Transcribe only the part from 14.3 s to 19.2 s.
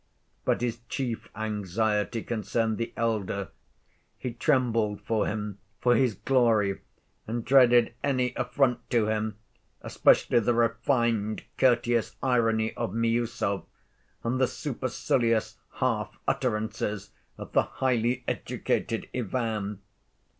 the supercilious half‐utterances of the highly educated